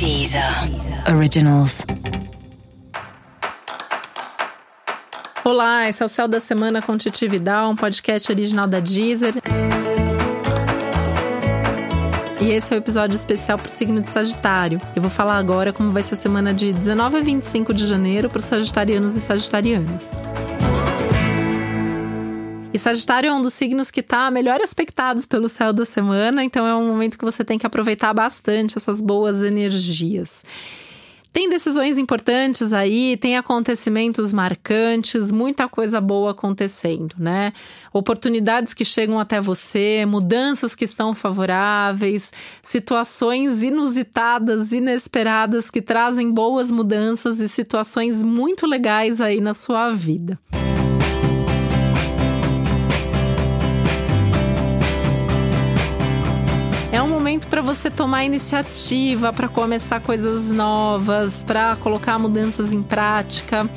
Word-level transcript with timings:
Deezer 0.00 0.42
Originals. 1.14 1.84
Olá, 5.44 5.90
esse 5.90 6.02
é 6.02 6.06
o 6.06 6.08
Céu 6.08 6.26
da 6.26 6.40
Semana 6.40 6.80
com 6.80 6.96
Titi 6.96 7.28
Vidal, 7.28 7.70
um 7.70 7.76
podcast 7.76 8.32
original 8.32 8.66
da 8.66 8.80
Deezer. 8.80 9.34
E 12.40 12.46
esse 12.50 12.72
é 12.72 12.76
o 12.76 12.78
um 12.78 12.82
episódio 12.82 13.14
especial 13.14 13.58
para 13.58 13.68
o 13.68 13.70
signo 13.70 14.00
de 14.00 14.08
Sagitário. 14.08 14.80
Eu 14.96 15.02
vou 15.02 15.10
falar 15.10 15.36
agora 15.36 15.70
como 15.70 15.90
vai 15.90 16.02
ser 16.02 16.14
a 16.14 16.16
semana 16.16 16.54
de 16.54 16.72
19 16.72 17.18
a 17.18 17.20
25 17.20 17.74
de 17.74 17.86
janeiro 17.86 18.30
para 18.30 18.38
os 18.38 18.46
sagitarianos 18.46 19.14
e 19.16 19.20
sagitarianas. 19.20 20.08
E 22.72 22.78
Sagitário 22.78 23.28
é 23.28 23.34
um 23.34 23.42
dos 23.42 23.52
signos 23.52 23.90
que 23.90 23.98
está 23.98 24.30
melhor 24.30 24.60
aspectados 24.60 25.26
pelo 25.26 25.48
céu 25.48 25.72
da 25.72 25.84
semana, 25.84 26.44
então 26.44 26.64
é 26.64 26.74
um 26.74 26.86
momento 26.86 27.18
que 27.18 27.24
você 27.24 27.44
tem 27.44 27.58
que 27.58 27.66
aproveitar 27.66 28.14
bastante 28.14 28.78
essas 28.78 29.00
boas 29.00 29.42
energias. 29.42 30.44
Tem 31.32 31.48
decisões 31.48 31.98
importantes 31.98 32.72
aí, 32.72 33.16
tem 33.16 33.36
acontecimentos 33.36 34.32
marcantes, 34.32 35.32
muita 35.32 35.68
coisa 35.68 36.00
boa 36.00 36.30
acontecendo, 36.30 37.14
né? 37.18 37.52
Oportunidades 37.92 38.72
que 38.72 38.84
chegam 38.84 39.18
até 39.18 39.40
você, 39.40 40.04
mudanças 40.06 40.74
que 40.74 40.84
estão 40.84 41.12
favoráveis, 41.12 42.32
situações 42.62 43.64
inusitadas, 43.64 44.72
inesperadas 44.72 45.70
que 45.70 45.82
trazem 45.82 46.32
boas 46.32 46.70
mudanças 46.70 47.40
e 47.40 47.48
situações 47.48 48.24
muito 48.24 48.64
legais 48.66 49.20
aí 49.20 49.40
na 49.40 49.54
sua 49.54 49.90
vida. 49.90 50.38
Momento 57.40 57.48
para 57.48 57.62
você 57.62 57.90
tomar 57.90 58.24
iniciativa, 58.24 59.32
para 59.32 59.48
começar 59.48 60.00
coisas 60.00 60.50
novas, 60.50 61.42
para 61.44 61.76
colocar 61.76 62.18
mudanças 62.18 62.72
em 62.72 62.82
prática. 62.82 63.68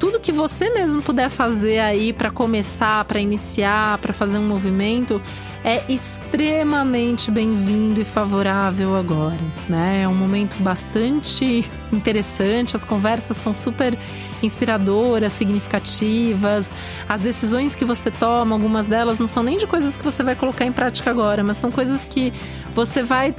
Tudo 0.00 0.18
que 0.18 0.32
você 0.32 0.70
mesmo 0.70 1.02
puder 1.02 1.28
fazer 1.28 1.78
aí 1.78 2.10
para 2.10 2.30
começar, 2.30 3.04
para 3.04 3.20
iniciar, 3.20 3.98
para 3.98 4.14
fazer 4.14 4.38
um 4.38 4.48
movimento, 4.48 5.20
é 5.62 5.84
extremamente 5.92 7.30
bem-vindo 7.30 8.00
e 8.00 8.04
favorável 8.04 8.96
agora, 8.96 9.38
né? 9.68 10.00
É 10.04 10.08
um 10.08 10.14
momento 10.14 10.56
bastante 10.62 11.70
interessante, 11.92 12.74
as 12.74 12.82
conversas 12.82 13.36
são 13.36 13.52
super 13.52 13.98
inspiradoras, 14.42 15.34
significativas. 15.34 16.74
As 17.06 17.20
decisões 17.20 17.76
que 17.76 17.84
você 17.84 18.10
toma, 18.10 18.54
algumas 18.54 18.86
delas 18.86 19.18
não 19.18 19.26
são 19.26 19.42
nem 19.42 19.58
de 19.58 19.66
coisas 19.66 19.98
que 19.98 20.04
você 20.04 20.22
vai 20.22 20.34
colocar 20.34 20.64
em 20.64 20.72
prática 20.72 21.10
agora, 21.10 21.44
mas 21.44 21.58
são 21.58 21.70
coisas 21.70 22.06
que 22.06 22.32
você 22.74 23.02
vai 23.02 23.34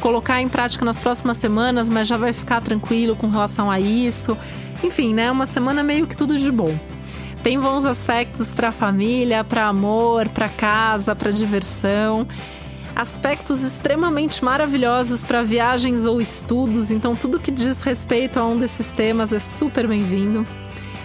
colocar 0.00 0.40
em 0.40 0.48
prática 0.48 0.84
nas 0.84 0.96
próximas 0.96 1.38
semanas, 1.38 1.90
mas 1.90 2.06
já 2.06 2.16
vai 2.16 2.32
ficar 2.32 2.60
tranquilo 2.60 3.16
com 3.16 3.26
relação 3.26 3.68
a 3.68 3.80
isso. 3.80 4.38
Enfim, 4.84 5.14
né? 5.14 5.30
Uma 5.30 5.46
semana 5.46 5.82
meio 5.82 6.06
que 6.06 6.14
tudo 6.14 6.36
de 6.36 6.50
bom. 6.52 6.78
Tem 7.42 7.58
bons 7.58 7.86
aspectos 7.86 8.54
para 8.54 8.70
família, 8.70 9.42
para 9.42 9.66
amor, 9.66 10.28
para 10.28 10.48
casa, 10.48 11.16
para 11.16 11.30
diversão. 11.30 12.26
Aspectos 12.94 13.62
extremamente 13.62 14.44
maravilhosos 14.44 15.24
para 15.24 15.42
viagens 15.42 16.04
ou 16.04 16.20
estudos, 16.20 16.92
então 16.92 17.16
tudo 17.16 17.40
que 17.40 17.50
diz 17.50 17.82
respeito 17.82 18.38
a 18.38 18.46
um 18.46 18.56
desses 18.56 18.92
temas 18.92 19.32
é 19.32 19.38
super 19.38 19.88
bem-vindo. 19.88 20.46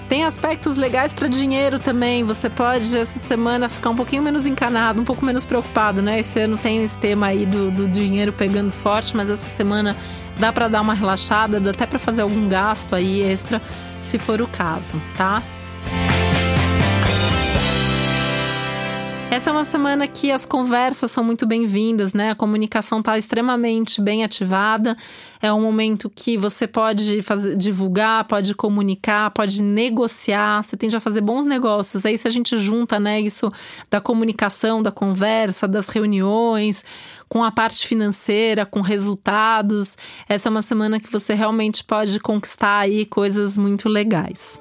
Tem 0.07 0.25
aspectos 0.25 0.75
legais 0.75 1.13
para 1.13 1.27
dinheiro 1.27 1.79
também. 1.79 2.23
Você 2.23 2.49
pode 2.49 2.97
essa 2.97 3.19
semana 3.19 3.69
ficar 3.69 3.91
um 3.91 3.95
pouquinho 3.95 4.23
menos 4.23 4.45
encanado, 4.45 4.99
um 4.99 5.05
pouco 5.05 5.23
menos 5.23 5.45
preocupado, 5.45 6.01
né? 6.01 6.19
Esse 6.19 6.39
ano 6.39 6.57
tem 6.57 6.83
esse 6.83 6.97
tema 6.97 7.27
aí 7.27 7.45
do, 7.45 7.71
do 7.71 7.87
dinheiro 7.87 8.33
pegando 8.33 8.71
forte, 8.71 9.15
mas 9.15 9.29
essa 9.29 9.47
semana 9.47 9.95
dá 10.39 10.51
para 10.51 10.67
dar 10.67 10.81
uma 10.81 10.93
relaxada, 10.93 11.59
dá 11.59 11.71
até 11.71 11.85
para 11.85 11.99
fazer 11.99 12.21
algum 12.21 12.47
gasto 12.47 12.95
aí 12.95 13.21
extra, 13.21 13.61
se 14.01 14.17
for 14.17 14.41
o 14.41 14.47
caso, 14.47 14.99
tá? 15.17 15.43
Essa 19.31 19.51
é 19.51 19.53
uma 19.53 19.63
semana 19.63 20.07
que 20.07 20.31
as 20.31 20.43
conversas 20.43 21.11
são 21.11 21.23
muito 21.23 21.45
bem-vindas, 21.45 22.15
né? 22.15 22.31
A 22.31 22.35
comunicação 22.35 22.99
está 22.99 23.15
extremamente 23.15 24.01
bem 24.01 24.23
ativada. 24.23 24.97
É 25.39 25.53
um 25.53 25.61
momento 25.61 26.09
que 26.09 26.35
você 26.35 26.65
pode 26.65 27.21
fazer, 27.21 27.55
divulgar, 27.55 28.23
pode 28.23 28.55
comunicar, 28.55 29.29
pode 29.29 29.61
negociar. 29.61 30.65
Você 30.65 30.75
tende 30.75 30.97
a 30.97 30.99
fazer 30.99 31.21
bons 31.21 31.45
negócios. 31.45 32.07
Aí, 32.07 32.17
se 32.17 32.27
a 32.27 32.31
gente 32.31 32.57
junta, 32.57 32.99
né, 32.99 33.21
isso 33.21 33.51
da 33.87 34.01
comunicação, 34.01 34.81
da 34.81 34.91
conversa, 34.91 35.67
das 35.67 35.89
reuniões, 35.89 36.83
com 37.29 37.43
a 37.43 37.51
parte 37.51 37.87
financeira, 37.87 38.65
com 38.65 38.81
resultados, 38.81 39.95
essa 40.27 40.49
é 40.49 40.51
uma 40.51 40.63
semana 40.63 40.99
que 40.99 41.11
você 41.11 41.35
realmente 41.35 41.83
pode 41.83 42.19
conquistar 42.19 42.79
aí 42.79 43.05
coisas 43.05 43.59
muito 43.59 43.87
legais. 43.87 44.59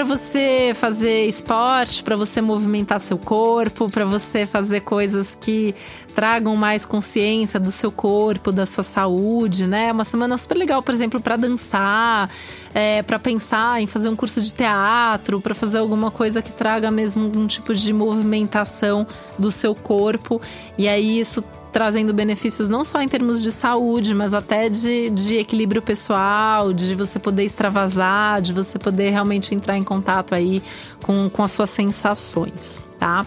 Para 0.00 0.16
você 0.16 0.72
fazer 0.74 1.26
esporte, 1.26 2.02
para 2.02 2.16
você 2.16 2.40
movimentar 2.40 2.98
seu 3.00 3.18
corpo, 3.18 3.90
para 3.90 4.06
você 4.06 4.46
fazer 4.46 4.80
coisas 4.80 5.36
que 5.38 5.74
tragam 6.14 6.56
mais 6.56 6.86
consciência 6.86 7.60
do 7.60 7.70
seu 7.70 7.92
corpo, 7.92 8.50
da 8.50 8.64
sua 8.64 8.82
saúde, 8.82 9.66
né? 9.66 9.92
Uma 9.92 10.04
semana 10.04 10.38
super 10.38 10.56
legal, 10.56 10.82
por 10.82 10.94
exemplo, 10.94 11.20
para 11.20 11.36
dançar, 11.36 12.30
é, 12.72 13.02
para 13.02 13.18
pensar 13.18 13.82
em 13.82 13.86
fazer 13.86 14.08
um 14.08 14.16
curso 14.16 14.40
de 14.40 14.54
teatro, 14.54 15.38
para 15.38 15.54
fazer 15.54 15.76
alguma 15.76 16.10
coisa 16.10 16.40
que 16.40 16.50
traga 16.50 16.90
mesmo 16.90 17.30
um 17.36 17.46
tipo 17.46 17.74
de 17.74 17.92
movimentação 17.92 19.06
do 19.38 19.50
seu 19.50 19.74
corpo. 19.74 20.40
E 20.78 20.88
aí 20.88 21.20
isso 21.20 21.44
trazendo 21.72 22.12
benefícios 22.12 22.68
não 22.68 22.84
só 22.84 23.00
em 23.00 23.08
termos 23.08 23.42
de 23.42 23.52
saúde, 23.52 24.14
mas 24.14 24.34
até 24.34 24.68
de, 24.68 25.10
de 25.10 25.36
equilíbrio 25.36 25.82
pessoal, 25.82 26.72
de 26.72 26.94
você 26.94 27.18
poder 27.18 27.44
extravasar, 27.44 28.40
de 28.40 28.52
você 28.52 28.78
poder 28.78 29.10
realmente 29.10 29.54
entrar 29.54 29.76
em 29.76 29.84
contato 29.84 30.34
aí 30.34 30.62
com, 31.02 31.28
com 31.30 31.42
as 31.42 31.52
suas 31.52 31.70
sensações, 31.70 32.82
tá? 32.98 33.24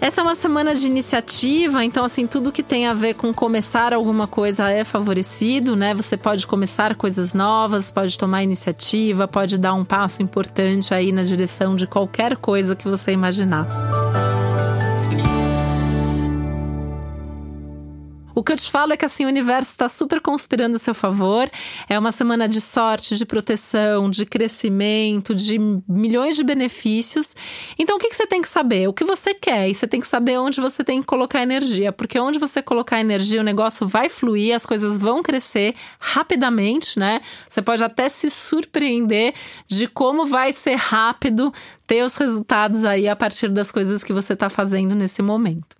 Essa 0.00 0.22
é 0.22 0.24
uma 0.24 0.34
semana 0.34 0.74
de 0.74 0.86
iniciativa, 0.86 1.84
então 1.84 2.06
assim, 2.06 2.26
tudo 2.26 2.50
que 2.50 2.62
tem 2.62 2.86
a 2.86 2.94
ver 2.94 3.14
com 3.14 3.34
começar 3.34 3.92
alguma 3.92 4.26
coisa 4.26 4.70
é 4.70 4.82
favorecido, 4.82 5.76
né? 5.76 5.92
Você 5.92 6.16
pode 6.16 6.46
começar 6.46 6.94
coisas 6.94 7.34
novas, 7.34 7.90
pode 7.90 8.16
tomar 8.16 8.42
iniciativa, 8.42 9.28
pode 9.28 9.58
dar 9.58 9.74
um 9.74 9.84
passo 9.84 10.22
importante 10.22 10.94
aí 10.94 11.12
na 11.12 11.22
direção 11.22 11.76
de 11.76 11.86
qualquer 11.86 12.36
coisa 12.38 12.74
que 12.74 12.88
você 12.88 13.12
imaginar. 13.12 13.89
O 18.40 18.42
que 18.42 18.52
eu 18.52 18.56
te 18.56 18.70
falo 18.70 18.94
é 18.94 18.96
que 18.96 19.04
assim, 19.04 19.26
o 19.26 19.28
universo 19.28 19.68
está 19.68 19.86
super 19.86 20.18
conspirando 20.18 20.76
a 20.76 20.78
seu 20.78 20.94
favor. 20.94 21.46
É 21.86 21.98
uma 21.98 22.10
semana 22.10 22.48
de 22.48 22.58
sorte, 22.58 23.14
de 23.14 23.26
proteção, 23.26 24.08
de 24.08 24.24
crescimento, 24.24 25.34
de 25.34 25.58
milhões 25.86 26.36
de 26.36 26.42
benefícios. 26.42 27.36
Então, 27.78 27.96
o 27.96 27.98
que, 27.98 28.08
que 28.08 28.16
você 28.16 28.26
tem 28.26 28.40
que 28.40 28.48
saber? 28.48 28.88
O 28.88 28.94
que 28.94 29.04
você 29.04 29.34
quer. 29.34 29.68
E 29.68 29.74
você 29.74 29.86
tem 29.86 30.00
que 30.00 30.06
saber 30.06 30.38
onde 30.38 30.58
você 30.58 30.82
tem 30.82 31.02
que 31.02 31.06
colocar 31.06 31.42
energia. 31.42 31.92
Porque 31.92 32.18
onde 32.18 32.38
você 32.38 32.62
colocar 32.62 32.98
energia, 32.98 33.42
o 33.42 33.44
negócio 33.44 33.86
vai 33.86 34.08
fluir, 34.08 34.54
as 34.54 34.64
coisas 34.64 34.96
vão 34.96 35.22
crescer 35.22 35.74
rapidamente, 36.00 36.98
né? 36.98 37.20
Você 37.46 37.60
pode 37.60 37.84
até 37.84 38.08
se 38.08 38.30
surpreender 38.30 39.34
de 39.68 39.86
como 39.86 40.24
vai 40.24 40.54
ser 40.54 40.76
rápido 40.76 41.52
ter 41.86 42.02
os 42.02 42.16
resultados 42.16 42.86
aí 42.86 43.06
a 43.06 43.14
partir 43.14 43.50
das 43.50 43.70
coisas 43.70 44.02
que 44.02 44.14
você 44.14 44.32
está 44.32 44.48
fazendo 44.48 44.94
nesse 44.94 45.20
momento. 45.20 45.79